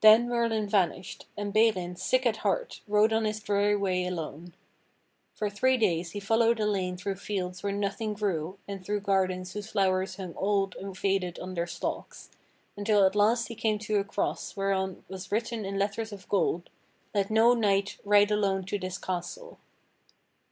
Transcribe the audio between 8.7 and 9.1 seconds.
through